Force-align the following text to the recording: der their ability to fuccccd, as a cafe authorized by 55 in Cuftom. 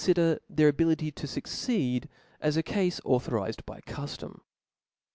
der 0.15 0.39
their 0.49 0.67
ability 0.67 1.11
to 1.11 1.27
fuccccd, 1.27 2.07
as 2.39 2.57
a 2.57 2.63
cafe 2.63 2.99
authorized 3.05 3.63
by 3.67 3.75
55 3.81 3.99
in 3.99 4.07
Cuftom. 4.29 4.39